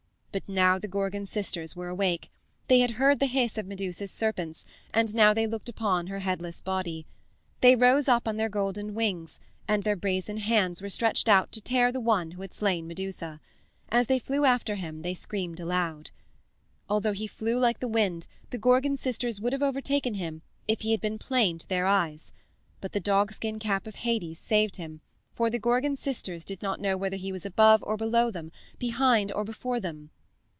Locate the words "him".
14.75-15.01, 20.13-20.43, 24.77-25.01